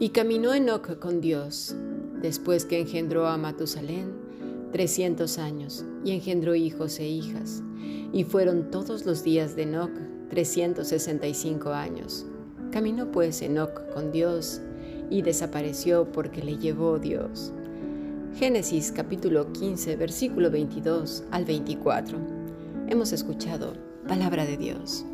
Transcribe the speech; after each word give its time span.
Y 0.00 0.10
caminó 0.10 0.54
Enoch 0.54 0.98
con 1.00 1.20
Dios, 1.20 1.74
después 2.22 2.64
que 2.64 2.78
engendró 2.78 3.26
a 3.26 3.36
Matusalén, 3.36 4.12
trescientos 4.70 5.38
años, 5.38 5.84
y 6.04 6.12
engendró 6.12 6.54
hijos 6.54 7.00
e 7.00 7.08
hijas. 7.08 7.64
Y 8.12 8.22
fueron 8.22 8.70
todos 8.70 9.06
los 9.06 9.24
días 9.24 9.56
de 9.56 9.62
Enoch 9.62 9.90
trescientos 10.30 10.88
sesenta 10.88 11.26
y 11.26 11.34
cinco 11.34 11.70
años. 11.70 12.26
Caminó 12.70 13.10
pues 13.10 13.42
Enoch 13.42 13.92
con 13.92 14.12
Dios, 14.12 14.60
y 15.10 15.22
desapareció 15.22 16.12
porque 16.12 16.42
le 16.44 16.58
llevó 16.58 16.98
Dios. 16.98 17.52
Génesis 18.36 18.92
capítulo 18.92 19.52
15, 19.52 19.96
versículo 19.96 20.50
22 20.50 21.24
al 21.32 21.44
24. 21.44 22.18
Hemos 22.88 23.12
escuchado 23.12 23.72
palabra 24.06 24.44
de 24.44 24.56
Dios. 24.56 25.04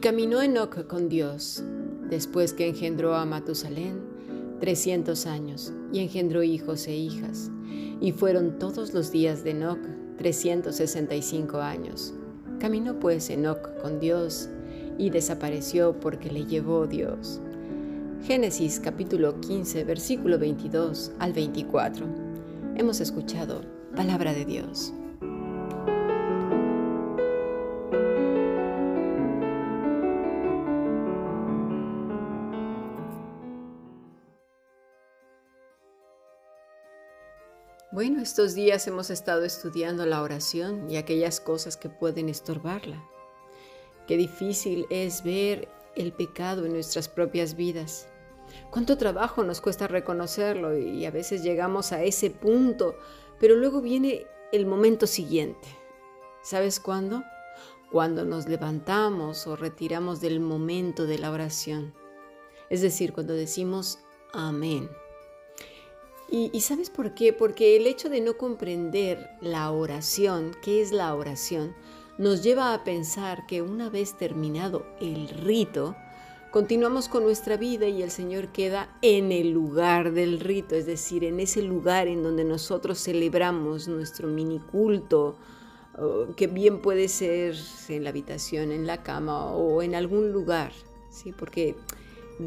Caminó 0.00 0.40
Enoch 0.40 0.86
con 0.86 1.10
Dios, 1.10 1.62
después 2.08 2.54
que 2.54 2.66
engendró 2.66 3.14
a 3.14 3.26
Matusalén, 3.26 4.00
trescientos 4.58 5.26
años, 5.26 5.74
y 5.92 6.00
engendró 6.00 6.42
hijos 6.42 6.86
e 6.86 6.96
hijas. 6.96 7.50
Y 8.00 8.12
fueron 8.12 8.58
todos 8.58 8.94
los 8.94 9.12
días 9.12 9.44
de 9.44 9.52
y 11.16 11.22
cinco 11.22 11.58
años. 11.58 12.14
Caminó 12.60 12.98
pues 12.98 13.28
Enoch 13.28 13.78
con 13.82 14.00
Dios, 14.00 14.48
y 14.96 15.10
desapareció 15.10 16.00
porque 16.00 16.30
le 16.30 16.46
llevó 16.46 16.86
Dios. 16.86 17.40
Génesis 18.22 18.80
capítulo 18.80 19.38
15, 19.40 19.84
versículo 19.84 20.38
22 20.38 21.12
al 21.18 21.34
24. 21.34 22.06
Hemos 22.76 23.00
escuchado 23.00 23.62
palabra 23.94 24.32
de 24.32 24.46
Dios. 24.46 24.94
Bueno, 37.92 38.22
estos 38.22 38.54
días 38.54 38.86
hemos 38.86 39.10
estado 39.10 39.44
estudiando 39.44 40.06
la 40.06 40.22
oración 40.22 40.88
y 40.88 40.96
aquellas 40.96 41.40
cosas 41.40 41.76
que 41.76 41.88
pueden 41.88 42.28
estorbarla. 42.28 43.04
Qué 44.06 44.16
difícil 44.16 44.86
es 44.90 45.24
ver 45.24 45.68
el 45.96 46.12
pecado 46.12 46.64
en 46.64 46.72
nuestras 46.72 47.08
propias 47.08 47.56
vidas. 47.56 48.06
Cuánto 48.70 48.96
trabajo 48.96 49.42
nos 49.42 49.60
cuesta 49.60 49.88
reconocerlo 49.88 50.78
y 50.78 51.04
a 51.04 51.10
veces 51.10 51.42
llegamos 51.42 51.90
a 51.90 52.04
ese 52.04 52.30
punto, 52.30 52.94
pero 53.40 53.56
luego 53.56 53.80
viene 53.80 54.24
el 54.52 54.66
momento 54.66 55.08
siguiente. 55.08 55.66
¿Sabes 56.42 56.78
cuándo? 56.78 57.24
Cuando 57.90 58.24
nos 58.24 58.46
levantamos 58.46 59.48
o 59.48 59.56
retiramos 59.56 60.20
del 60.20 60.38
momento 60.38 61.06
de 61.06 61.18
la 61.18 61.32
oración. 61.32 61.92
Es 62.68 62.82
decir, 62.82 63.12
cuando 63.12 63.32
decimos 63.32 63.98
amén. 64.32 64.88
Y, 66.32 66.60
sabes 66.60 66.90
por 66.90 67.12
qué? 67.14 67.32
Porque 67.32 67.76
el 67.76 67.88
hecho 67.88 68.08
de 68.08 68.20
no 68.20 68.36
comprender 68.36 69.30
la 69.40 69.72
oración, 69.72 70.52
qué 70.62 70.80
es 70.80 70.92
la 70.92 71.12
oración, 71.16 71.74
nos 72.18 72.44
lleva 72.44 72.72
a 72.72 72.84
pensar 72.84 73.46
que 73.48 73.62
una 73.62 73.90
vez 73.90 74.16
terminado 74.16 74.86
el 75.00 75.28
rito, 75.28 75.96
continuamos 76.52 77.08
con 77.08 77.24
nuestra 77.24 77.56
vida 77.56 77.88
y 77.88 78.02
el 78.02 78.12
Señor 78.12 78.52
queda 78.52 78.96
en 79.02 79.32
el 79.32 79.50
lugar 79.50 80.12
del 80.12 80.38
rito, 80.38 80.76
es 80.76 80.86
decir, 80.86 81.24
en 81.24 81.40
ese 81.40 81.62
lugar 81.62 82.06
en 82.06 82.22
donde 82.22 82.44
nosotros 82.44 83.02
celebramos 83.02 83.88
nuestro 83.88 84.28
mini 84.28 84.60
culto, 84.60 85.36
que 86.36 86.46
bien 86.46 86.80
puede 86.80 87.08
ser 87.08 87.56
en 87.88 88.04
la 88.04 88.10
habitación, 88.10 88.70
en 88.70 88.86
la 88.86 89.02
cama 89.02 89.46
o 89.46 89.82
en 89.82 89.96
algún 89.96 90.30
lugar, 90.30 90.72
¿sí? 91.10 91.32
Porque 91.32 91.74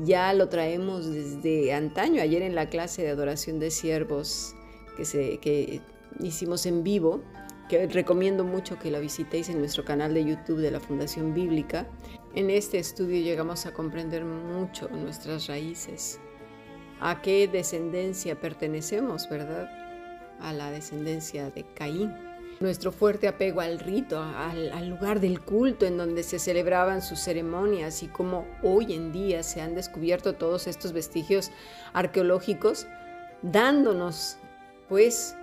ya 0.01 0.33
lo 0.33 0.49
traemos 0.49 1.11
desde 1.11 1.73
antaño, 1.73 2.21
ayer 2.21 2.41
en 2.41 2.55
la 2.55 2.69
clase 2.69 3.03
de 3.03 3.09
adoración 3.09 3.59
de 3.59 3.71
siervos 3.71 4.55
que, 4.97 5.05
se, 5.05 5.37
que 5.37 5.81
hicimos 6.19 6.65
en 6.65 6.83
vivo, 6.83 7.21
que 7.69 7.87
recomiendo 7.87 8.43
mucho 8.43 8.79
que 8.79 8.91
la 8.91 8.99
visitéis 8.99 9.49
en 9.49 9.59
nuestro 9.59 9.85
canal 9.85 10.13
de 10.13 10.25
YouTube 10.25 10.59
de 10.59 10.71
la 10.71 10.79
Fundación 10.79 11.33
Bíblica. 11.33 11.87
En 12.35 12.49
este 12.49 12.79
estudio 12.79 13.21
llegamos 13.21 13.65
a 13.65 13.73
comprender 13.73 14.25
mucho 14.25 14.89
nuestras 14.89 15.47
raíces, 15.47 16.19
a 16.99 17.21
qué 17.21 17.47
descendencia 17.47 18.39
pertenecemos, 18.39 19.29
¿verdad? 19.29 19.69
A 20.39 20.53
la 20.53 20.71
descendencia 20.71 21.49
de 21.51 21.63
Caín 21.75 22.32
nuestro 22.63 22.93
fuerte 22.93 23.27
apego 23.27 23.59
al 23.59 23.77
rito, 23.77 24.19
al, 24.19 24.89
lugar 24.89 25.19
del 25.19 25.41
culto 25.41 25.85
en 25.85 25.97
donde 25.97 26.23
se 26.23 26.39
celebraban 26.39 27.01
sus 27.01 27.19
ceremonias 27.19 28.01
y 28.03 28.07
cómo 28.07 28.47
hoy 28.63 28.93
en 28.93 29.11
día 29.11 29.43
se 29.43 29.59
han 29.59 29.75
descubierto 29.75 30.33
todos 30.33 30.65
estos 30.67 30.93
vestigios 30.93 31.51
arqueológicos, 31.91 32.87
dándonos 33.41 34.37
pues 34.87 35.35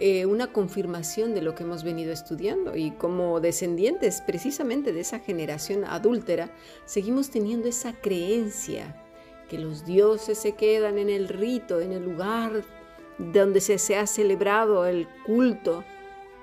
eh, 0.00 0.26
una 0.26 0.52
confirmación 0.52 1.34
de 1.34 1.40
lo 1.40 1.54
que 1.54 1.62
hemos 1.62 1.82
venido 1.82 2.12
estudiando. 2.12 2.76
Y 2.76 2.90
como 2.90 3.40
descendientes 3.40 4.20
precisamente 4.20 4.92
de 4.92 5.00
esa 5.00 5.18
generación 5.18 5.84
adúltera, 5.86 6.50
seguimos 6.84 7.30
teniendo 7.30 7.68
esa 7.68 7.94
creencia 7.94 9.02
que 9.48 9.58
los 9.58 9.86
dioses 9.86 10.36
se 10.36 10.52
quedan 10.52 10.98
en 10.98 11.08
el 11.08 11.28
rito, 11.28 11.80
en 11.80 11.92
el 11.92 12.04
lugar 12.04 12.64
donde 13.16 13.62
se, 13.62 13.78
se 13.78 13.96
ha 13.96 14.06
celebrado 14.06 14.84
el 14.84 15.08
culto 15.24 15.82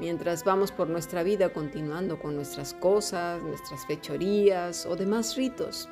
mientras 0.04 0.44
vamos 0.44 0.74
por 0.74 0.90
nuestra 0.90 1.24
vida 1.24 1.54
continuando 1.54 2.20
con 2.20 2.36
nuestras 2.36 2.74
cosas, 2.74 3.42
nuestras 3.42 3.88
fechorías 3.88 4.86
o 4.86 4.98
demás 4.98 5.38
ritos. 5.38 5.88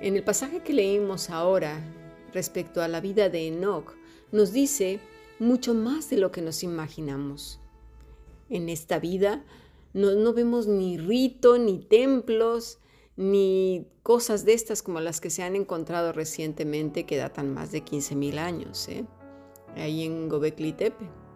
En 0.00 0.16
el 0.16 0.24
pasaje 0.24 0.58
que 0.58 0.72
leímos 0.72 1.30
ahora 1.30 1.80
respecto 2.32 2.82
a 2.82 2.88
la 2.88 3.00
vida 3.00 3.28
de 3.28 3.46
Enoch, 3.46 3.94
nos 4.32 4.52
dice 4.52 4.98
mucho 5.38 5.72
más 5.72 6.10
de 6.10 6.16
lo 6.16 6.32
que 6.32 6.42
nos 6.42 6.64
imaginamos. 6.64 7.60
En 8.50 8.68
esta 8.68 8.98
vida 8.98 9.44
no, 9.92 10.32
vemos 10.32 10.66
ni 10.66 10.98
rito, 10.98 11.58
ni 11.58 11.78
templos, 11.78 12.80
ni 13.16 13.86
cosas 14.02 14.44
de 14.44 14.54
estas 14.54 14.82
como 14.82 14.98
las 14.98 15.20
que 15.20 15.30
se 15.30 15.44
han 15.44 15.54
encontrado 15.54 16.12
recientemente 16.12 17.06
que 17.06 17.18
datan 17.18 17.54
más 17.54 17.70
de 17.70 17.84
15.000 17.84 18.38
años, 18.38 18.88
¿eh? 18.88 19.04
ahí 19.76 20.02
en 20.02 20.28
Gobekli 20.28 20.72
Tepe. 20.72 21.27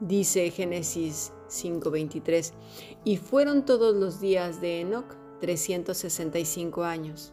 Dice 0.00 0.50
Génesis 0.50 1.32
5:23, 1.48 2.52
y 3.04 3.16
fueron 3.16 3.64
todos 3.64 3.94
los 3.94 4.20
días 4.20 4.60
de 4.60 4.80
Enoch 4.80 5.06
365 5.40 6.82
años. 6.82 7.32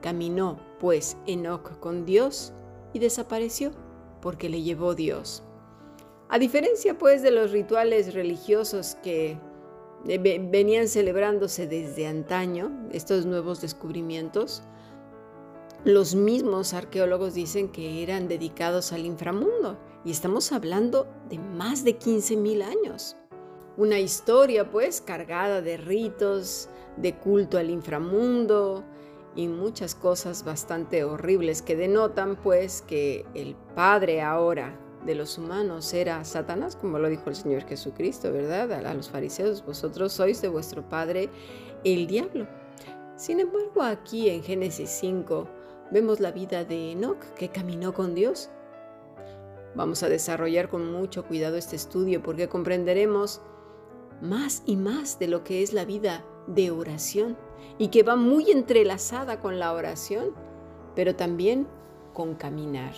Caminó 0.00 0.58
pues 0.80 1.16
Enoch 1.26 1.78
con 1.80 2.06
Dios 2.06 2.52
y 2.92 2.98
desapareció 2.98 3.72
porque 4.22 4.48
le 4.48 4.62
llevó 4.62 4.94
Dios. 4.94 5.42
A 6.30 6.38
diferencia 6.38 6.96
pues 6.96 7.22
de 7.22 7.30
los 7.30 7.52
rituales 7.52 8.14
religiosos 8.14 8.96
que 9.02 9.38
venían 10.04 10.88
celebrándose 10.88 11.66
desde 11.66 12.06
antaño, 12.06 12.70
estos 12.92 13.26
nuevos 13.26 13.60
descubrimientos, 13.60 14.62
los 15.84 16.14
mismos 16.14 16.74
arqueólogos 16.74 17.34
dicen 17.34 17.68
que 17.68 18.02
eran 18.02 18.28
dedicados 18.28 18.92
al 18.92 19.04
inframundo 19.04 19.78
y 20.04 20.10
estamos 20.10 20.52
hablando 20.52 21.06
de 21.28 21.38
más 21.38 21.84
de 21.84 21.98
15.000 21.98 22.62
años. 22.62 23.16
Una 23.76 23.98
historia 23.98 24.70
pues 24.70 25.00
cargada 25.00 25.60
de 25.60 25.76
ritos, 25.76 26.68
de 26.96 27.14
culto 27.16 27.58
al 27.58 27.70
inframundo 27.70 28.84
y 29.36 29.48
muchas 29.48 29.94
cosas 29.94 30.44
bastante 30.44 31.04
horribles 31.04 31.62
que 31.62 31.76
denotan 31.76 32.36
pues 32.36 32.82
que 32.82 33.24
el 33.34 33.54
Padre 33.74 34.20
ahora 34.22 34.78
de 35.06 35.14
los 35.14 35.38
humanos 35.38 35.94
era 35.94 36.24
Satanás, 36.24 36.74
como 36.74 36.98
lo 36.98 37.08
dijo 37.08 37.30
el 37.30 37.36
Señor 37.36 37.64
Jesucristo, 37.64 38.32
¿verdad? 38.32 38.72
A 38.84 38.94
los 38.94 39.08
fariseos, 39.10 39.64
vosotros 39.64 40.12
sois 40.12 40.42
de 40.42 40.48
vuestro 40.48 40.88
Padre 40.88 41.30
el 41.84 42.08
diablo. 42.08 42.48
Sin 43.16 43.38
embargo, 43.38 43.82
aquí 43.82 44.28
en 44.28 44.42
Génesis 44.42 44.90
5 45.00 45.48
vemos 45.92 46.18
la 46.18 46.32
vida 46.32 46.64
de 46.64 46.92
Enoch 46.92 47.20
que 47.36 47.48
caminó 47.48 47.94
con 47.94 48.14
Dios 48.14 48.50
Vamos 49.74 50.02
a 50.02 50.08
desarrollar 50.08 50.68
con 50.68 50.90
mucho 50.90 51.24
cuidado 51.26 51.56
este 51.56 51.76
estudio 51.76 52.22
porque 52.22 52.48
comprenderemos 52.48 53.42
más 54.20 54.62
y 54.66 54.76
más 54.76 55.18
de 55.18 55.28
lo 55.28 55.44
que 55.44 55.62
es 55.62 55.72
la 55.72 55.84
vida 55.84 56.24
de 56.46 56.70
oración 56.70 57.36
y 57.78 57.88
que 57.88 58.02
va 58.02 58.16
muy 58.16 58.50
entrelazada 58.50 59.40
con 59.40 59.58
la 59.58 59.72
oración, 59.72 60.32
pero 60.94 61.14
también 61.14 61.68
con 62.12 62.34
caminar. 62.34 62.94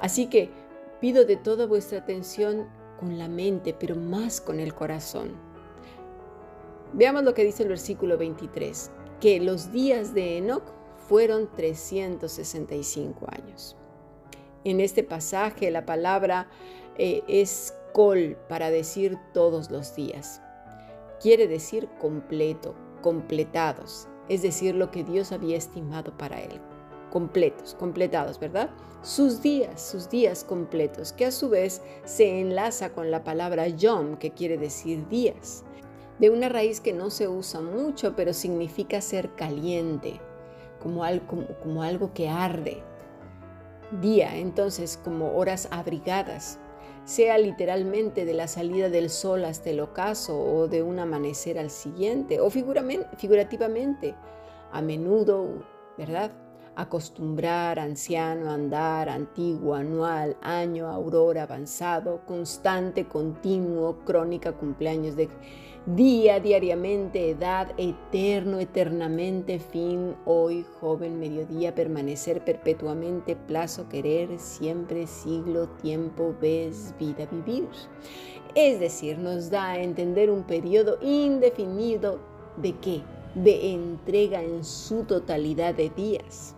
Así 0.00 0.26
que 0.26 0.50
pido 1.00 1.24
de 1.24 1.36
toda 1.36 1.66
vuestra 1.66 1.98
atención 1.98 2.68
con 2.98 3.18
la 3.18 3.28
mente, 3.28 3.74
pero 3.78 3.96
más 3.96 4.40
con 4.40 4.60
el 4.60 4.74
corazón. 4.74 5.32
Veamos 6.92 7.22
lo 7.22 7.34
que 7.34 7.44
dice 7.44 7.62
el 7.62 7.68
versículo 7.68 8.18
23. 8.18 8.90
que 9.20 9.38
los 9.38 9.70
días 9.70 10.14
de 10.14 10.38
Enoch 10.38 10.64
fueron 11.08 11.50
365 11.54 13.26
años. 13.30 13.76
En 14.64 14.80
este 14.80 15.02
pasaje 15.02 15.70
la 15.70 15.86
palabra 15.86 16.48
eh, 16.98 17.22
es 17.28 17.74
col 17.92 18.36
para 18.48 18.70
decir 18.70 19.18
todos 19.32 19.70
los 19.70 19.94
días. 19.94 20.42
Quiere 21.20 21.46
decir 21.48 21.88
completo, 21.98 22.74
completados, 23.02 24.08
es 24.28 24.42
decir, 24.42 24.74
lo 24.74 24.90
que 24.90 25.04
Dios 25.04 25.32
había 25.32 25.56
estimado 25.56 26.16
para 26.16 26.40
él. 26.40 26.60
Completos, 27.10 27.74
completados, 27.74 28.38
¿verdad? 28.38 28.70
Sus 29.02 29.42
días, 29.42 29.80
sus 29.82 30.08
días 30.08 30.44
completos, 30.44 31.12
que 31.12 31.26
a 31.26 31.30
su 31.30 31.48
vez 31.48 31.82
se 32.04 32.40
enlaza 32.40 32.92
con 32.92 33.10
la 33.10 33.24
palabra 33.24 33.66
yom, 33.66 34.16
que 34.16 34.30
quiere 34.30 34.58
decir 34.58 35.08
días, 35.08 35.64
de 36.18 36.30
una 36.30 36.48
raíz 36.48 36.80
que 36.80 36.92
no 36.92 37.10
se 37.10 37.26
usa 37.28 37.60
mucho, 37.60 38.14
pero 38.14 38.32
significa 38.32 39.00
ser 39.00 39.34
caliente, 39.34 40.20
como 40.80 41.02
algo, 41.02 41.26
como, 41.26 41.46
como 41.62 41.82
algo 41.82 42.12
que 42.12 42.28
arde. 42.28 42.82
Día, 43.92 44.36
entonces, 44.36 45.00
como 45.02 45.36
horas 45.36 45.66
abrigadas, 45.72 46.60
sea 47.04 47.38
literalmente 47.38 48.24
de 48.24 48.34
la 48.34 48.46
salida 48.46 48.88
del 48.88 49.10
sol 49.10 49.44
hasta 49.44 49.70
el 49.70 49.80
ocaso 49.80 50.38
o 50.38 50.68
de 50.68 50.82
un 50.82 51.00
amanecer 51.00 51.58
al 51.58 51.70
siguiente, 51.70 52.40
o 52.40 52.50
figurativamente, 52.50 54.14
a 54.70 54.80
menudo, 54.80 55.64
¿verdad? 55.98 56.30
Acostumbrar, 56.76 57.78
anciano, 57.78 58.50
andar, 58.50 59.08
antiguo, 59.08 59.74
anual, 59.74 60.36
año, 60.40 60.86
aurora, 60.88 61.42
avanzado, 61.42 62.20
constante, 62.26 63.06
continuo, 63.06 63.98
crónica, 64.04 64.52
cumpleaños 64.52 65.16
de 65.16 65.28
día, 65.86 66.40
diariamente, 66.40 67.30
edad, 67.30 67.72
eterno, 67.76 68.60
eternamente, 68.60 69.58
fin, 69.58 70.14
hoy, 70.26 70.64
joven, 70.80 71.18
mediodía, 71.18 71.74
permanecer 71.74 72.44
perpetuamente, 72.44 73.34
plazo, 73.34 73.88
querer, 73.88 74.38
siempre, 74.38 75.06
siglo, 75.06 75.68
tiempo, 75.82 76.34
vez, 76.40 76.94
vida, 76.98 77.26
vivir. 77.30 77.68
Es 78.54 78.78
decir, 78.78 79.18
nos 79.18 79.50
da 79.50 79.70
a 79.70 79.82
entender 79.82 80.30
un 80.30 80.44
periodo 80.44 80.98
indefinido 81.00 82.20
de 82.56 82.72
qué? 82.78 83.02
De 83.34 83.72
entrega 83.72 84.42
en 84.42 84.64
su 84.64 85.04
totalidad 85.04 85.74
de 85.74 85.88
días. 85.90 86.56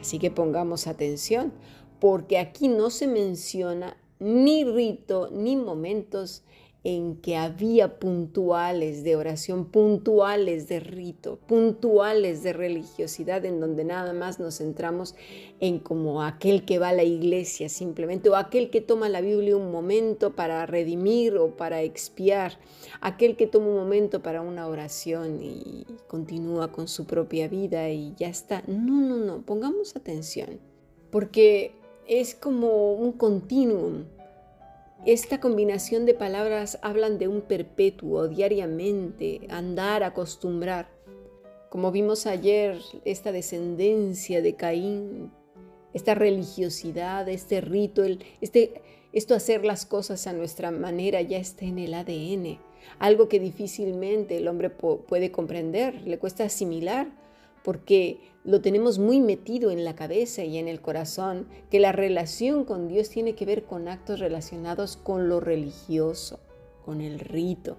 Así 0.00 0.18
que 0.18 0.30
pongamos 0.30 0.86
atención, 0.86 1.52
porque 2.00 2.38
aquí 2.38 2.68
no 2.68 2.90
se 2.90 3.06
menciona 3.06 3.96
ni 4.18 4.64
rito 4.64 5.30
ni 5.32 5.56
momentos 5.56 6.44
en 6.82 7.16
que 7.16 7.36
había 7.36 7.98
puntuales 7.98 9.04
de 9.04 9.14
oración, 9.14 9.66
puntuales 9.66 10.66
de 10.68 10.80
rito, 10.80 11.38
puntuales 11.46 12.42
de 12.42 12.54
religiosidad, 12.54 13.44
en 13.44 13.60
donde 13.60 13.84
nada 13.84 14.14
más 14.14 14.40
nos 14.40 14.58
centramos 14.58 15.14
en 15.60 15.78
como 15.78 16.22
aquel 16.22 16.64
que 16.64 16.78
va 16.78 16.88
a 16.88 16.94
la 16.94 17.04
iglesia 17.04 17.68
simplemente, 17.68 18.30
o 18.30 18.36
aquel 18.36 18.70
que 18.70 18.80
toma 18.80 19.10
la 19.10 19.20
Biblia 19.20 19.56
un 19.56 19.70
momento 19.70 20.34
para 20.34 20.64
redimir 20.64 21.36
o 21.36 21.56
para 21.56 21.82
expiar, 21.82 22.58
aquel 23.02 23.36
que 23.36 23.46
toma 23.46 23.66
un 23.66 23.76
momento 23.76 24.22
para 24.22 24.40
una 24.40 24.66
oración 24.66 25.42
y 25.42 25.86
continúa 26.08 26.72
con 26.72 26.88
su 26.88 27.04
propia 27.06 27.46
vida 27.48 27.90
y 27.90 28.14
ya 28.16 28.28
está. 28.28 28.62
No, 28.66 29.00
no, 29.02 29.16
no, 29.16 29.42
pongamos 29.42 29.96
atención, 29.96 30.58
porque 31.10 31.72
es 32.08 32.34
como 32.34 32.94
un 32.94 33.12
continuum 33.12 34.04
esta 35.06 35.40
combinación 35.40 36.04
de 36.04 36.12
palabras 36.12 36.78
hablan 36.82 37.18
de 37.18 37.26
un 37.26 37.40
perpetuo, 37.40 38.28
diariamente, 38.28 39.40
andar, 39.48 40.02
acostumbrar. 40.02 40.90
Como 41.70 41.90
vimos 41.90 42.26
ayer, 42.26 42.78
esta 43.04 43.32
descendencia 43.32 44.42
de 44.42 44.56
Caín, 44.56 45.32
esta 45.94 46.14
religiosidad, 46.14 47.28
este 47.28 47.62
rito, 47.62 48.02
este, 48.40 48.82
esto 49.12 49.34
hacer 49.34 49.64
las 49.64 49.86
cosas 49.86 50.26
a 50.26 50.34
nuestra 50.34 50.70
manera 50.70 51.22
ya 51.22 51.38
está 51.38 51.64
en 51.64 51.78
el 51.78 51.94
ADN, 51.94 52.58
algo 52.98 53.28
que 53.28 53.40
difícilmente 53.40 54.36
el 54.36 54.48
hombre 54.48 54.68
puede 54.68 55.32
comprender, 55.32 56.02
le 56.02 56.18
cuesta 56.18 56.44
asimilar, 56.44 57.08
porque 57.62 58.20
lo 58.44 58.60
tenemos 58.60 58.98
muy 58.98 59.20
metido 59.20 59.70
en 59.70 59.84
la 59.84 59.94
cabeza 59.94 60.44
y 60.44 60.58
en 60.58 60.68
el 60.68 60.80
corazón, 60.80 61.46
que 61.70 61.80
la 61.80 61.92
relación 61.92 62.64
con 62.64 62.88
Dios 62.88 63.10
tiene 63.10 63.34
que 63.34 63.46
ver 63.46 63.64
con 63.64 63.88
actos 63.88 64.18
relacionados 64.18 64.96
con 64.96 65.28
lo 65.28 65.40
religioso, 65.40 66.40
con 66.84 67.00
el 67.00 67.18
rito, 67.20 67.76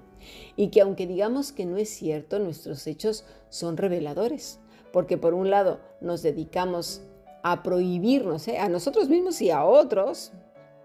y 0.56 0.70
que 0.70 0.82
aunque 0.82 1.08
digamos 1.08 1.52
que 1.52 1.66
no 1.66 1.78
es 1.78 1.90
cierto, 1.90 2.38
nuestros 2.40 2.86
hechos 2.86 3.26
son 3.50 3.78
reveladores, 3.78 4.60
porque 4.94 5.18
por 5.18 5.34
un 5.34 5.50
lado 5.50 5.80
nos 6.00 6.22
dedicamos 6.22 7.02
a 7.44 7.64
prohibirnos, 7.64 8.48
¿eh? 8.48 8.60
a 8.60 8.70
nosotros 8.70 9.10
mismos 9.10 9.42
y 9.42 9.50
a 9.50 9.66
otros, 9.66 10.32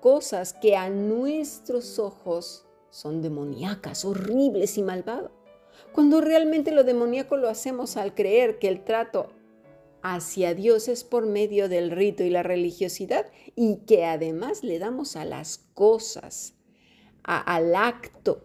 cosas 0.00 0.54
que 0.54 0.76
a 0.76 0.88
nuestros 0.88 1.98
ojos 1.98 2.64
son 2.90 3.20
demoníacas, 3.20 4.06
horribles 4.06 4.78
y 4.78 4.82
malvadas. 4.82 5.35
Cuando 5.92 6.20
realmente 6.20 6.72
lo 6.72 6.84
demoníaco 6.84 7.36
lo 7.36 7.48
hacemos 7.48 7.96
al 7.96 8.14
creer 8.14 8.58
que 8.58 8.68
el 8.68 8.84
trato 8.84 9.30
hacia 10.02 10.54
Dios 10.54 10.88
es 10.88 11.02
por 11.02 11.26
medio 11.26 11.68
del 11.68 11.90
rito 11.90 12.22
y 12.22 12.30
la 12.30 12.42
religiosidad 12.42 13.26
y 13.56 13.78
que 13.86 14.04
además 14.04 14.62
le 14.62 14.78
damos 14.78 15.16
a 15.16 15.24
las 15.24 15.58
cosas, 15.74 16.54
al 17.24 17.74
acto, 17.74 18.44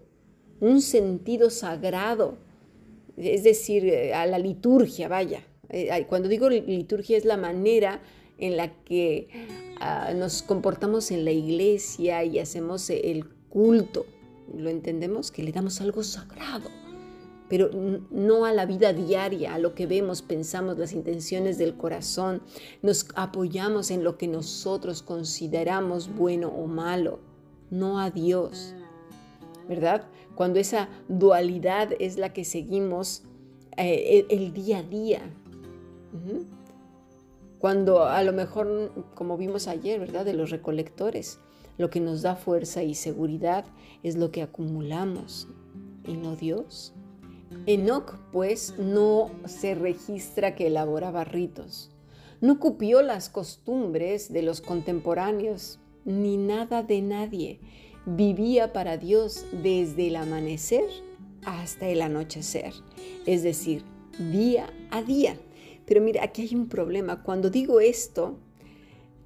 un 0.60 0.82
sentido 0.82 1.52
sagrado, 1.52 2.38
es 3.16 3.44
decir, 3.44 3.86
eh, 3.86 4.14
a 4.14 4.26
la 4.26 4.40
liturgia, 4.40 5.08
vaya. 5.08 5.44
Eh, 5.70 6.06
cuando 6.10 6.30
digo 6.30 6.50
liturgia 6.50 7.18
es 7.18 7.26
la 7.26 7.38
manera 7.38 8.02
en 8.40 8.58
la 8.58 8.74
que 8.84 9.28
ah, 9.80 10.14
nos 10.16 10.42
comportamos 10.42 11.12
en 11.12 11.26
la 11.26 11.32
iglesia 11.32 12.24
y 12.24 12.40
hacemos 12.40 12.90
el 12.90 13.28
culto. 13.50 14.06
¿Lo 14.54 14.70
entendemos? 14.70 15.32
Que 15.32 15.44
le 15.44 15.52
damos 15.52 15.80
algo 15.80 16.04
sagrado 16.04 16.81
pero 17.52 17.70
no 18.12 18.46
a 18.46 18.54
la 18.54 18.66
vida 18.66 18.94
diaria, 18.94 19.54
a 19.54 19.60
lo 19.60 19.76
que 19.76 19.86
vemos, 19.86 20.22
pensamos, 20.22 20.78
las 20.78 20.94
intenciones 20.94 21.58
del 21.58 21.76
corazón. 21.76 22.42
Nos 22.82 23.08
apoyamos 23.14 23.92
en 23.92 24.06
lo 24.06 24.18
que 24.18 24.30
nosotros 24.30 25.02
consideramos 25.02 26.16
bueno 26.16 26.48
o 26.48 26.66
malo, 26.68 27.20
no 27.70 28.00
a 28.00 28.10
Dios. 28.10 28.74
¿Verdad? 29.68 30.06
Cuando 30.34 30.60
esa 30.60 30.88
dualidad 31.10 31.90
es 32.00 32.18
la 32.18 32.32
que 32.32 32.46
seguimos 32.46 33.24
eh, 33.76 34.26
el, 34.30 34.54
día 34.54 34.78
a 34.78 34.84
día. 34.84 35.22
Cuando 37.60 38.06
a 38.06 38.24
lo 38.24 38.32
mejor, 38.32 38.94
como 39.14 39.36
vimos 39.36 39.68
ayer, 39.68 40.00
¿verdad? 40.00 40.24
De 40.24 40.34
los 40.34 40.52
recolectores, 40.52 41.38
lo 41.78 41.90
que 41.90 42.00
nos 42.00 42.22
da 42.22 42.38
fuerza 42.38 42.82
y 42.84 42.96
seguridad 42.96 43.66
es 44.04 44.16
lo 44.16 44.32
que 44.32 44.42
acumulamos 44.42 45.50
y 46.08 46.14
no 46.14 46.38
Dios. 46.38 46.94
Enoch, 47.66 48.16
pues, 48.32 48.76
no 48.80 49.32
se 49.46 49.76
registra 49.76 50.56
que 50.56 50.68
elaboraba 50.68 51.24
ritos, 51.24 51.92
no 52.42 52.60
cupió 52.60 53.04
las 53.04 53.30
costumbres 53.30 54.34
de 54.34 54.42
los 54.42 54.62
contemporáneos, 54.62 55.80
ni 56.06 56.38
nada 56.38 56.82
de 56.82 57.02
nadie. 57.04 57.60
Vivía 58.08 58.74
para 58.74 58.98
Dios 58.98 59.46
desde 59.62 60.08
el 60.08 60.16
amanecer 60.16 60.90
hasta 61.46 61.88
el 61.88 62.02
anochecer, 62.02 62.74
es 63.28 63.44
decir, 63.44 63.84
día 64.18 64.74
a 64.90 65.04
día. 65.04 65.38
Pero 65.86 66.02
mira, 66.02 66.24
aquí 66.24 66.42
hay 66.42 66.56
un 66.56 66.68
problema. 66.68 67.22
Cuando 67.22 67.52
digo 67.52 67.80
esto, 67.80 68.40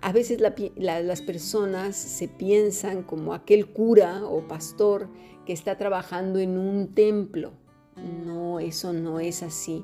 a 0.01 0.11
veces 0.11 0.41
las 0.41 1.21
personas 1.21 1.95
se 1.95 2.27
piensan 2.27 3.03
como 3.03 3.33
aquel 3.33 3.67
cura 3.67 4.25
o 4.25 4.45
pastor 4.45 5.07
que 5.45 5.53
está 5.53 5.77
trabajando 5.77 6.39
en 6.39 6.57
un 6.57 6.93
templo 6.93 7.53
no, 7.95 8.59
eso 8.59 8.93
no 8.93 9.19
es 9.19 9.43
así. 9.43 9.83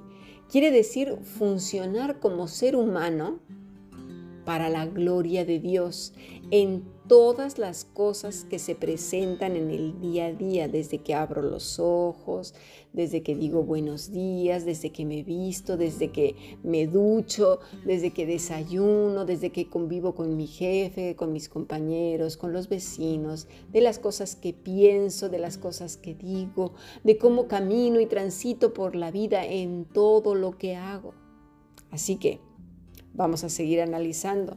Quiere 0.50 0.72
decir 0.72 1.18
funcionar 1.24 2.20
como 2.20 2.48
ser 2.48 2.76
humano 2.76 3.40
para 4.46 4.70
la 4.70 4.86
gloria 4.86 5.46
de 5.46 5.60
Dios 5.60 6.14
en 6.50 6.84
todas 7.12 7.60
las 7.60 7.84
cosas 7.84 8.46
que 8.46 8.58
se 8.58 8.74
presentan 8.74 9.58
en 9.58 9.70
el 9.70 10.00
día 10.00 10.28
a 10.28 10.32
día, 10.32 10.70
desde 10.70 11.00
que 11.00 11.14
abro 11.14 11.42
los 11.42 11.78
ojos, 11.78 12.54
desde 12.94 13.22
que 13.22 13.36
digo 13.36 13.64
buenos 13.64 14.14
días, 14.14 14.64
desde 14.64 14.94
que 14.94 15.04
me 15.04 15.22
visto, 15.22 15.76
desde 15.76 16.14
que 16.14 16.58
me 16.64 16.88
ducho, 16.88 17.60
desde 17.84 18.12
que 18.12 18.26
desayuno, 18.26 19.26
desde 19.26 19.50
que 19.50 19.70
convivo 19.70 20.16
con 20.16 20.38
mi 20.38 20.48
jefe, 20.48 21.18
con 21.18 21.34
mis 21.34 21.50
compañeros, 21.50 22.38
con 22.38 22.54
los 22.54 22.70
vecinos, 22.70 23.50
de 23.74 23.82
las 23.82 24.00
cosas 24.00 24.38
que 24.38 24.54
pienso, 24.54 25.28
de 25.28 25.40
las 25.40 25.58
cosas 25.58 25.98
que 25.98 26.16
digo, 26.16 26.76
de 27.04 27.18
cómo 27.18 27.50
camino 27.50 28.00
y 28.00 28.06
transito 28.06 28.74
por 28.74 28.96
la 28.96 29.12
vida 29.12 29.46
en 29.46 29.84
todo 29.84 30.34
lo 30.34 30.58
que 30.58 30.78
hago. 30.78 31.14
Así 31.90 32.16
que 32.16 32.40
vamos 33.14 33.44
a 33.44 33.50
seguir 33.50 33.82
analizando. 33.82 34.56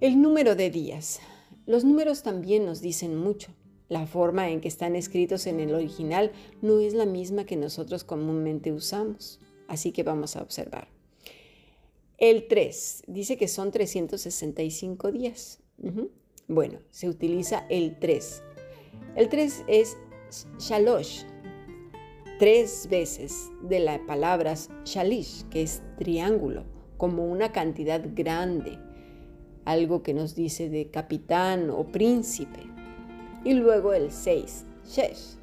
El 0.00 0.20
número 0.20 0.56
de 0.56 0.68
días. 0.68 1.20
Los 1.66 1.84
números 1.84 2.22
también 2.22 2.64
nos 2.66 2.80
dicen 2.80 3.16
mucho. 3.16 3.52
La 3.88 4.06
forma 4.06 4.50
en 4.50 4.60
que 4.60 4.68
están 4.68 4.96
escritos 4.96 5.46
en 5.46 5.60
el 5.60 5.74
original 5.74 6.32
no 6.60 6.80
es 6.80 6.94
la 6.94 7.06
misma 7.06 7.44
que 7.44 7.56
nosotros 7.56 8.04
comúnmente 8.04 8.72
usamos. 8.72 9.38
Así 9.68 9.92
que 9.92 10.02
vamos 10.02 10.36
a 10.36 10.42
observar. 10.42 10.88
El 12.18 12.46
3 12.46 13.04
dice 13.06 13.36
que 13.36 13.48
son 13.48 13.70
365 13.70 15.12
días. 15.12 15.60
Bueno, 16.48 16.78
se 16.90 17.08
utiliza 17.08 17.66
el 17.68 17.98
3. 17.98 18.42
El 19.16 19.28
3 19.28 19.64
es 19.66 19.96
shalosh, 20.58 21.24
tres 22.38 22.88
veces 22.90 23.50
de 23.62 23.78
las 23.78 24.00
palabras 24.00 24.70
shalish, 24.84 25.44
que 25.48 25.62
es 25.62 25.82
triángulo, 25.96 26.64
como 26.96 27.26
una 27.26 27.52
cantidad 27.52 28.02
grande, 28.14 28.78
algo 29.64 30.02
que 30.02 30.14
nos 30.14 30.34
dice 30.34 30.68
de 30.68 30.90
capitán 30.90 31.70
o 31.70 31.84
príncipe. 31.84 32.60
Y 33.44 33.54
luego 33.54 33.92
el 33.92 34.12
6, 34.12 34.64
shesh, 34.86 35.36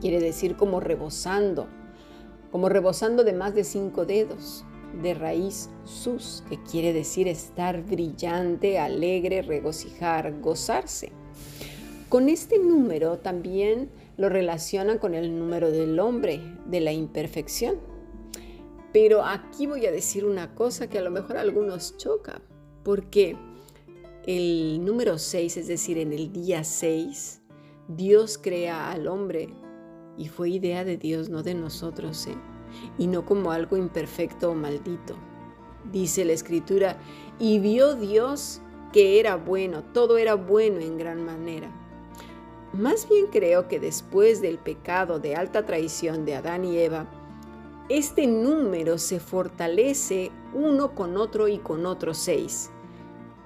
quiere 0.00 0.20
decir 0.20 0.56
como 0.56 0.80
rebosando, 0.80 1.66
como 2.50 2.68
rebosando 2.68 3.24
de 3.24 3.32
más 3.32 3.54
de 3.54 3.64
cinco 3.64 4.06
dedos 4.06 4.64
de 5.02 5.14
raíz 5.14 5.70
sus, 5.84 6.42
que 6.48 6.62
quiere 6.62 6.92
decir 6.92 7.28
estar 7.28 7.82
brillante, 7.82 8.78
alegre, 8.78 9.42
regocijar, 9.42 10.40
gozarse. 10.40 11.12
Con 12.08 12.28
este 12.28 12.58
número 12.58 13.18
también 13.18 13.90
lo 14.16 14.28
relacionan 14.28 14.98
con 14.98 15.14
el 15.14 15.38
número 15.38 15.70
del 15.70 16.00
hombre, 16.00 16.40
de 16.66 16.80
la 16.80 16.92
imperfección. 16.92 17.76
Pero 18.92 19.24
aquí 19.24 19.66
voy 19.66 19.84
a 19.84 19.92
decir 19.92 20.24
una 20.24 20.54
cosa 20.54 20.88
que 20.88 20.98
a 20.98 21.02
lo 21.02 21.10
mejor 21.10 21.36
a 21.36 21.42
algunos 21.42 21.96
choca, 21.98 22.40
porque 22.82 23.36
el 24.26 24.84
número 24.84 25.18
6, 25.18 25.56
es 25.56 25.66
decir, 25.68 25.98
en 25.98 26.12
el 26.12 26.32
día 26.32 26.64
6, 26.64 27.42
Dios 27.88 28.38
crea 28.38 28.90
al 28.90 29.06
hombre 29.08 29.48
y 30.16 30.28
fue 30.28 30.50
idea 30.50 30.84
de 30.84 30.96
Dios, 30.96 31.28
no 31.28 31.42
de 31.42 31.54
nosotros. 31.54 32.26
¿eh? 32.26 32.36
y 32.98 33.06
no 33.06 33.24
como 33.24 33.52
algo 33.52 33.76
imperfecto 33.76 34.50
o 34.50 34.54
maldito. 34.54 35.16
Dice 35.92 36.24
la 36.24 36.32
escritura, 36.32 36.98
y 37.38 37.58
vio 37.58 37.94
Dios 37.94 38.60
que 38.92 39.20
era 39.20 39.36
bueno, 39.36 39.84
todo 39.92 40.18
era 40.18 40.34
bueno 40.34 40.80
en 40.80 40.98
gran 40.98 41.24
manera. 41.24 41.70
Más 42.72 43.08
bien 43.08 43.26
creo 43.30 43.68
que 43.68 43.80
después 43.80 44.42
del 44.42 44.58
pecado 44.58 45.18
de 45.18 45.34
alta 45.34 45.64
traición 45.64 46.24
de 46.24 46.34
Adán 46.34 46.64
y 46.64 46.78
Eva, 46.78 47.06
este 47.88 48.26
número 48.26 48.98
se 48.98 49.18
fortalece 49.18 50.30
uno 50.52 50.94
con 50.94 51.16
otro 51.16 51.48
y 51.48 51.58
con 51.58 51.86
otro 51.86 52.14
seis. 52.14 52.70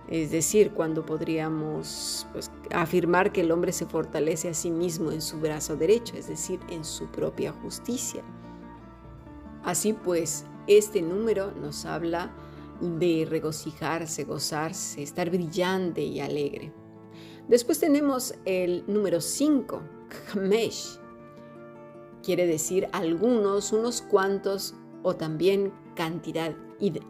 Es 0.09 0.31
decir, 0.31 0.73
cuando 0.73 1.07
podríamos 1.07 2.27
pues, 2.33 2.51
afirmar 2.73 3.33
que 3.33 3.43
el 3.43 3.53
hombre 3.53 3.73
se 3.73 3.87
fortalece 3.87 4.49
a 4.49 4.55
sí 4.55 4.71
mismo 4.71 5.11
en 5.13 5.23
su 5.23 5.39
brazo 5.39 5.77
derecho, 5.77 6.17
es 6.17 6.29
decir, 6.29 6.61
en 6.69 6.85
su 6.85 7.07
propia 7.07 7.53
justicia. 7.53 8.23
Así 9.63 9.93
pues, 9.93 10.45
este 10.67 11.03
número 11.03 11.53
nos 11.53 11.87
habla 11.87 12.31
de 12.81 13.27
regocijarse, 13.29 14.25
gozarse, 14.25 15.03
estar 15.03 15.31
brillante 15.31 16.03
y 16.03 16.21
alegre. 16.21 16.73
Después 17.49 17.79
tenemos 17.79 18.35
el 18.45 18.85
número 18.87 19.21
5, 19.21 19.83
Khamesh. 20.33 21.02
Quiere 22.23 22.47
decir 22.47 22.89
algunos, 22.93 23.73
unos 23.73 24.03
cuantos 24.03 24.75
o 25.03 25.15
también 25.17 25.73
cantidad 25.95 26.55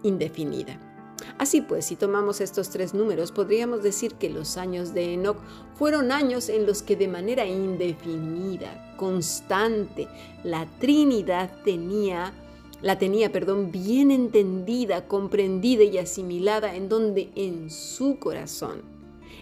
indefinida. 0.03 0.81
Así 1.39 1.61
pues, 1.61 1.87
si 1.87 1.97
tomamos 1.97 2.41
estos 2.41 2.71
tres 2.71 2.95
números, 2.95 3.33
podríamos 3.33 3.83
decir 3.83 4.15
que 4.15 4.31
los 4.31 4.57
años 4.57 4.93
de 4.95 5.15
Enoch 5.15 5.39
fueron 5.75 6.13
años 6.13 6.49
en 6.49 6.67
los 6.67 6.83
que 6.83 6.97
de 6.97 7.09
manera 7.09 7.47
indefinida, 7.47 8.95
constante, 8.97 10.09
la 10.45 10.67
Trinidad 10.79 11.51
tenía 11.65 12.33
la 12.83 12.99
tenía, 12.99 13.31
perdón, 13.31 13.71
bien 13.71 14.11
entendida, 14.11 15.07
comprendida 15.07 15.85
y 15.85 15.99
asimilada 15.99 16.75
en 16.75 16.89
donde 16.89 17.31
en 17.37 17.71
su 17.71 18.19
corazón 18.19 18.83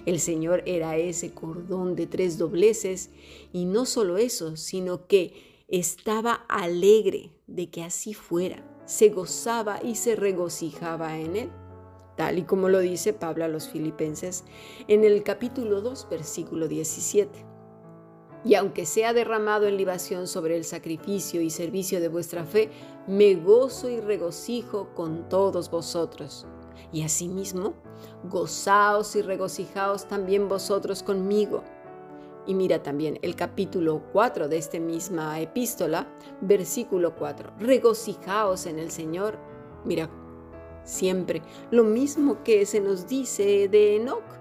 el 0.05 0.21
Señor 0.21 0.63
era 0.67 0.99
ese 0.99 1.33
cordón 1.33 1.97
de 1.97 2.07
tres 2.07 2.37
dobleces 2.37 3.09
y 3.53 3.65
no 3.65 3.87
solo 3.87 4.19
eso, 4.19 4.57
sino 4.59 5.07
que 5.07 5.50
estaba 5.71 6.45
alegre 6.49 7.31
de 7.47 7.71
que 7.71 7.85
así 7.85 8.13
fuera, 8.13 8.65
se 8.87 9.09
gozaba 9.09 9.81
y 9.83 9.95
se 9.95 10.17
regocijaba 10.17 11.17
en 11.17 11.37
él, 11.37 11.53
tal 12.17 12.39
y 12.39 12.43
como 12.43 12.69
lo 12.69 12.81
dice 12.81 13.13
Pablo 13.13 13.45
a 13.45 13.49
los 13.49 13.69
filipenses 13.69 14.45
en 14.89 15.05
el 15.05 15.23
capítulo 15.23 15.81
2, 15.81 16.09
versículo 16.11 16.67
17. 16.67 17.47
Y 18.45 18.55
aunque 18.55 18.85
sea 18.85 19.13
derramado 19.13 19.69
en 19.69 19.77
libación 19.77 20.27
sobre 20.27 20.57
el 20.57 20.65
sacrificio 20.65 21.41
y 21.41 21.51
servicio 21.51 22.01
de 22.01 22.09
vuestra 22.09 22.45
fe, 22.45 22.71
me 23.07 23.35
gozo 23.37 23.89
y 23.89 24.01
regocijo 24.01 24.93
con 24.95 25.29
todos 25.29 25.71
vosotros. 25.71 26.47
Y 26.91 27.03
asimismo, 27.03 27.75
gozaos 28.25 29.15
y 29.15 29.23
regocijaos 29.23 30.09
también 30.09 30.49
vosotros 30.49 31.03
conmigo. 31.03 31.63
Y 32.47 32.55
mira 32.55 32.83
también 32.83 33.19
el 33.23 33.37
capítulo 33.37 34.03
4 34.13 34.49
de 34.49 34.57
esta 34.59 34.79
misma 34.79 35.41
epístola, 35.41 36.09
versículo 36.41 37.15
4. 37.15 37.53
Regocijaos 37.59 38.67
en 38.67 38.79
el 38.79 38.91
Señor. 38.91 39.39
Mira, 39.85 40.11
siempre 40.85 41.43
lo 41.71 41.85
mismo 41.85 42.43
que 42.43 42.67
se 42.67 42.81
nos 42.81 43.07
dice 43.07 43.69
de 43.69 43.97
Enoch 43.97 44.41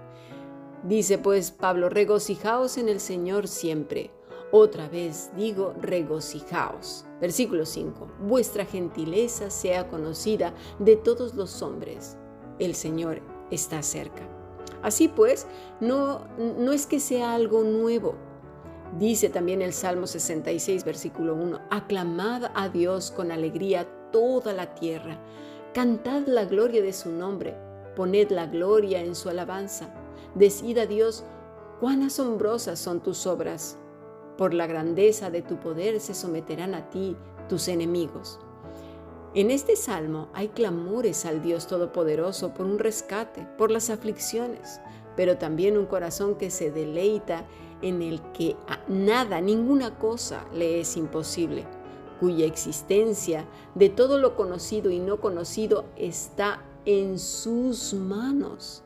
Dice 0.82 1.18
pues 1.18 1.50
Pablo, 1.50 1.90
regocijaos 1.90 2.78
en 2.78 2.88
el 2.88 3.00
Señor 3.00 3.48
siempre. 3.48 4.10
Otra 4.50 4.88
vez 4.88 5.30
digo, 5.36 5.74
regocijaos. 5.78 7.04
Versículo 7.20 7.66
5. 7.66 8.08
Vuestra 8.22 8.64
gentileza 8.64 9.50
sea 9.50 9.88
conocida 9.88 10.54
de 10.78 10.96
todos 10.96 11.34
los 11.34 11.60
hombres. 11.60 12.16
El 12.58 12.74
Señor 12.74 13.20
está 13.50 13.82
cerca. 13.82 14.39
Así 14.82 15.08
pues, 15.08 15.46
no, 15.80 16.26
no 16.38 16.72
es 16.72 16.86
que 16.86 17.00
sea 17.00 17.34
algo 17.34 17.62
nuevo. 17.62 18.14
Dice 18.98 19.28
también 19.28 19.62
el 19.62 19.72
Salmo 19.72 20.06
66, 20.06 20.84
versículo 20.84 21.34
1, 21.34 21.60
aclamad 21.70 22.50
a 22.54 22.68
Dios 22.68 23.10
con 23.10 23.30
alegría 23.30 23.86
toda 24.10 24.52
la 24.52 24.74
tierra, 24.74 25.20
cantad 25.72 26.26
la 26.26 26.44
gloria 26.44 26.82
de 26.82 26.92
su 26.92 27.12
nombre, 27.12 27.56
poned 27.94 28.30
la 28.30 28.46
gloria 28.46 29.00
en 29.00 29.14
su 29.14 29.28
alabanza 29.28 29.94
Decid 30.34 30.78
a 30.78 30.86
Dios, 30.86 31.24
cuán 31.80 32.02
asombrosas 32.02 32.78
son 32.78 33.00
tus 33.00 33.26
obras. 33.26 33.76
Por 34.38 34.54
la 34.54 34.68
grandeza 34.68 35.28
de 35.28 35.42
tu 35.42 35.58
poder 35.58 35.98
se 36.00 36.14
someterán 36.14 36.74
a 36.74 36.88
ti 36.88 37.16
tus 37.48 37.66
enemigos. 37.66 38.38
En 39.32 39.52
este 39.52 39.76
salmo 39.76 40.26
hay 40.34 40.48
clamores 40.48 41.24
al 41.24 41.40
Dios 41.40 41.68
Todopoderoso 41.68 42.52
por 42.52 42.66
un 42.66 42.80
rescate, 42.80 43.46
por 43.56 43.70
las 43.70 43.88
aflicciones, 43.88 44.80
pero 45.14 45.38
también 45.38 45.78
un 45.78 45.86
corazón 45.86 46.34
que 46.34 46.50
se 46.50 46.72
deleita 46.72 47.46
en 47.80 48.02
el 48.02 48.20
que 48.32 48.56
nada, 48.88 49.40
ninguna 49.40 49.96
cosa 49.98 50.44
le 50.52 50.80
es 50.80 50.96
imposible, 50.96 51.64
cuya 52.18 52.44
existencia 52.44 53.46
de 53.76 53.88
todo 53.88 54.18
lo 54.18 54.34
conocido 54.34 54.90
y 54.90 54.98
no 54.98 55.20
conocido 55.20 55.84
está 55.96 56.64
en 56.84 57.16
sus 57.20 57.94
manos. 57.94 58.82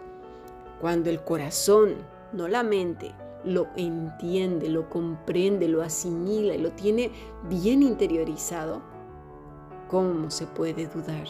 Cuando 0.79 1.09
el 1.09 1.25
corazón, 1.25 1.95
no 2.35 2.49
la 2.49 2.63
mente, 2.63 3.15
lo 3.45 3.69
entiende, 3.77 4.69
lo 4.69 4.91
comprende, 4.91 5.69
lo 5.69 5.81
asimila 5.81 6.55
y 6.55 6.59
lo 6.59 6.73
tiene 6.73 7.11
bien 7.49 7.83
interiorizado, 7.83 8.83
¿cómo 9.95 10.29
se 10.29 10.49
puede 10.49 10.89
dudar? 10.89 11.29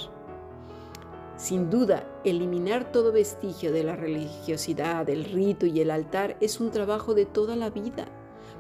Sin 1.37 1.69
duda, 1.69 2.09
eliminar 2.25 2.91
todo 2.93 3.13
vestigio 3.13 3.73
de 3.73 3.85
la 3.85 3.95
religiosidad, 3.95 5.07
el 5.11 5.27
rito 5.27 5.67
y 5.67 5.83
el 5.83 5.91
altar 5.91 6.39
es 6.41 6.61
un 6.61 6.71
trabajo 6.71 7.13
de 7.13 7.27
toda 7.27 7.57
la 7.57 7.69
vida. 7.69 8.07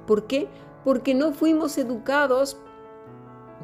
¿Por 0.07 0.27
qué? 0.27 0.47
Porque 0.85 1.15
no 1.15 1.33
fuimos 1.33 1.79
educados 1.79 2.59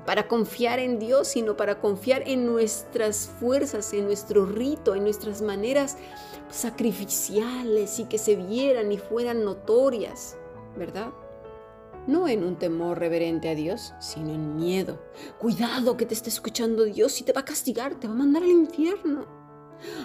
para 0.07 0.29
confiar 0.29 0.79
en 0.79 0.99
Dios, 0.99 1.29
sino 1.29 1.59
para 1.59 1.79
confiar 1.79 2.23
en 2.27 2.47
nuestras 2.47 3.31
fuerzas, 3.39 3.93
en 3.93 4.07
nuestro 4.07 4.47
rito, 4.47 4.95
en 4.95 5.03
nuestras 5.03 5.43
maneras 5.43 5.99
sacrificiales 6.49 7.99
y 7.99 8.07
que 8.07 8.17
se 8.17 8.37
vieran 8.37 8.91
y 8.93 8.97
fueran 8.97 9.45
notorias, 9.45 10.39
¿verdad? 10.75 11.11
No 12.07 12.29
en 12.29 12.45
un 12.45 12.57
temor 12.57 12.99
reverente 12.99 13.49
a 13.49 13.55
Dios, 13.55 13.95
sino 14.01 14.31
en 14.31 14.57
miedo. 14.57 14.99
Cuidado 15.39 15.97
que 15.97 16.07
te 16.07 16.15
esté 16.15 16.31
escuchando 16.31 16.85
Dios 16.85 17.21
y 17.21 17.25
te 17.25 17.33
va 17.33 17.43
a 17.43 17.45
castigar, 17.45 17.95
te 17.95 18.09
va 18.09 18.15
a 18.15 18.17
mandar 18.17 18.43
al 18.43 18.51
infierno. 18.51 19.27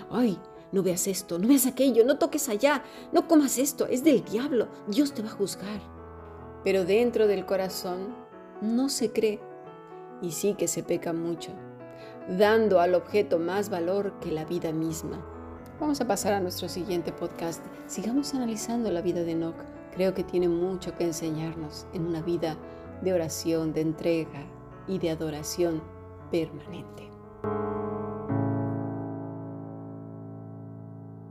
Ay, 0.10 0.40
no 0.72 0.84
veas 0.84 1.08
esto, 1.08 1.40
no 1.40 1.48
veas 1.48 1.66
aquello, 1.66 2.06
no 2.06 2.18
toques 2.18 2.50
allá, 2.50 2.84
no 3.12 3.28
comas 3.28 3.58
esto, 3.58 3.88
es 3.88 4.04
del 4.04 4.24
diablo, 4.24 4.68
Dios 4.88 5.14
te 5.14 5.22
va 5.22 5.30
a 5.30 5.34
juzgar. 5.34 5.80
Pero 6.64 6.86
dentro 6.86 7.28
del 7.28 7.46
corazón 7.46 8.16
no 8.62 8.90
se 8.90 9.12
cree 9.12 9.40
y 10.22 10.32
sí 10.32 10.56
que 10.56 10.68
se 10.68 10.84
peca 10.84 11.14
mucho, 11.14 11.52
dando 12.28 12.80
al 12.80 12.96
objeto 12.96 13.40
más 13.40 13.70
valor 13.70 14.20
que 14.20 14.32
la 14.32 14.46
vida 14.46 14.72
misma. 14.72 15.24
Vamos 15.80 16.00
a 16.02 16.08
pasar 16.08 16.34
a 16.34 16.40
nuestro 16.40 16.70
siguiente 16.70 17.12
podcast. 17.12 17.64
Sigamos 17.86 18.34
analizando 18.34 18.92
la 18.92 19.02
vida 19.02 19.24
de 19.24 19.32
Enoch. 19.32 19.75
Creo 19.96 20.14
que 20.14 20.24
tiene 20.24 20.50
mucho 20.50 20.94
que 20.96 21.06
enseñarnos 21.06 21.88
en 21.94 22.06
una 22.06 22.22
vida 22.22 22.58
de 23.02 23.14
oración, 23.14 23.74
de 23.74 23.82
entrega 23.82 24.46
y 24.88 25.00
de 25.00 25.10
adoración 25.10 25.82
permanente. 26.32 27.10